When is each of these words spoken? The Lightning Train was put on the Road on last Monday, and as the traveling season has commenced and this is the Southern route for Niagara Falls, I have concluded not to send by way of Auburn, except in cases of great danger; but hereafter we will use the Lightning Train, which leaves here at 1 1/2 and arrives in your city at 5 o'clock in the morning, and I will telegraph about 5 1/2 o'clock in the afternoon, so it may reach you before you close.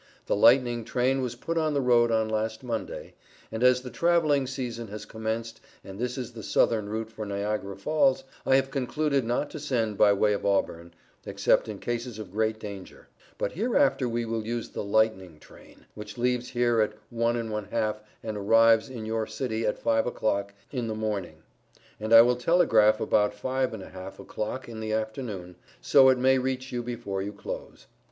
The 0.25 0.35
Lightning 0.35 0.83
Train 0.83 1.21
was 1.21 1.35
put 1.35 1.59
on 1.59 1.75
the 1.75 1.79
Road 1.79 2.09
on 2.09 2.27
last 2.27 2.63
Monday, 2.63 3.13
and 3.51 3.63
as 3.63 3.83
the 3.83 3.91
traveling 3.91 4.47
season 4.47 4.87
has 4.87 5.05
commenced 5.05 5.61
and 5.83 5.99
this 5.99 6.17
is 6.17 6.31
the 6.31 6.41
Southern 6.41 6.89
route 6.89 7.11
for 7.11 7.23
Niagara 7.23 7.75
Falls, 7.77 8.23
I 8.43 8.55
have 8.55 8.71
concluded 8.71 9.23
not 9.25 9.51
to 9.51 9.59
send 9.59 9.99
by 9.99 10.11
way 10.13 10.33
of 10.33 10.43
Auburn, 10.43 10.95
except 11.27 11.67
in 11.69 11.77
cases 11.77 12.17
of 12.17 12.31
great 12.31 12.59
danger; 12.59 13.09
but 13.37 13.51
hereafter 13.51 14.09
we 14.09 14.25
will 14.25 14.43
use 14.43 14.69
the 14.69 14.83
Lightning 14.83 15.39
Train, 15.39 15.85
which 15.93 16.17
leaves 16.17 16.49
here 16.49 16.81
at 16.81 16.93
1 17.11 17.35
1/2 17.35 17.95
and 18.23 18.37
arrives 18.37 18.89
in 18.89 19.05
your 19.05 19.27
city 19.27 19.67
at 19.67 19.77
5 19.77 20.07
o'clock 20.07 20.51
in 20.71 20.87
the 20.87 20.95
morning, 20.95 21.43
and 21.99 22.11
I 22.11 22.23
will 22.23 22.37
telegraph 22.37 22.99
about 22.99 23.35
5 23.35 23.69
1/2 23.69 24.17
o'clock 24.17 24.67
in 24.67 24.79
the 24.79 24.93
afternoon, 24.93 25.57
so 25.79 26.09
it 26.09 26.17
may 26.17 26.39
reach 26.39 26.71
you 26.71 26.81
before 26.81 27.21
you 27.21 27.31
close. 27.33 27.85